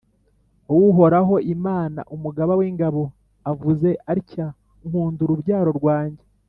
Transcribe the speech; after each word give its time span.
Uhoraho, 0.75 1.35
Imana 1.55 2.01
Umugaba 2.15 2.53
w’ingabo 2.59 3.03
avuze 3.51 3.89
atya 4.13 4.47
nkunda 4.87 5.19
urubyaro 5.23 5.71
rwanjye 5.81 6.23